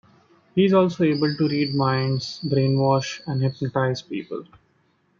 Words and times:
He 0.55 0.65
is 0.65 0.73
also 0.73 1.03
able 1.03 1.35
to 1.35 1.47
read 1.47 1.75
minds, 1.75 2.39
brainwash 2.43 3.21
and 3.27 3.39
hypnotize 3.43 4.01
people. 4.01 4.47